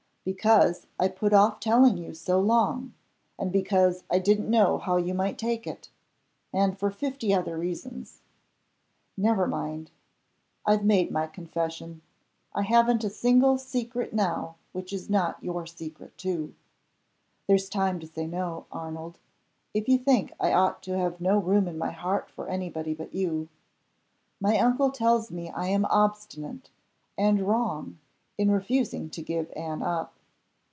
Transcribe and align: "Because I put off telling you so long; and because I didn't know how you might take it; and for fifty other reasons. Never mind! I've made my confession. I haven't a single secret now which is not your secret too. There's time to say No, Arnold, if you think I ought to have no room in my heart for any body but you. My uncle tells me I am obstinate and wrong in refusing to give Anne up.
"Because 0.23 0.85
I 0.99 1.07
put 1.07 1.33
off 1.33 1.59
telling 1.59 1.97
you 1.97 2.13
so 2.13 2.39
long; 2.39 2.93
and 3.39 3.51
because 3.51 4.03
I 4.07 4.19
didn't 4.19 4.51
know 4.51 4.77
how 4.77 4.97
you 4.97 5.15
might 5.15 5.35
take 5.39 5.65
it; 5.65 5.89
and 6.53 6.77
for 6.77 6.91
fifty 6.91 7.33
other 7.33 7.57
reasons. 7.57 8.21
Never 9.17 9.47
mind! 9.47 9.89
I've 10.63 10.85
made 10.85 11.09
my 11.09 11.25
confession. 11.25 12.03
I 12.53 12.61
haven't 12.61 13.03
a 13.03 13.09
single 13.09 13.57
secret 13.57 14.13
now 14.13 14.57
which 14.73 14.93
is 14.93 15.09
not 15.09 15.43
your 15.43 15.65
secret 15.65 16.15
too. 16.19 16.53
There's 17.47 17.67
time 17.67 17.99
to 18.01 18.05
say 18.05 18.27
No, 18.27 18.67
Arnold, 18.71 19.17
if 19.73 19.89
you 19.89 19.97
think 19.97 20.33
I 20.39 20.53
ought 20.53 20.83
to 20.83 20.95
have 20.99 21.19
no 21.19 21.39
room 21.39 21.67
in 21.67 21.79
my 21.79 21.89
heart 21.89 22.29
for 22.29 22.47
any 22.47 22.69
body 22.69 22.93
but 22.93 23.15
you. 23.15 23.49
My 24.39 24.59
uncle 24.59 24.91
tells 24.91 25.31
me 25.31 25.49
I 25.49 25.69
am 25.69 25.85
obstinate 25.85 26.69
and 27.17 27.41
wrong 27.41 27.97
in 28.37 28.49
refusing 28.49 29.07
to 29.07 29.21
give 29.21 29.51
Anne 29.55 29.83
up. 29.83 30.15